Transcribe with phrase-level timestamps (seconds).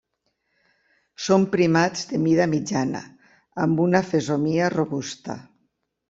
[1.25, 3.01] Són primats de mida mitjana,
[3.65, 5.37] amb una fesomia robusta.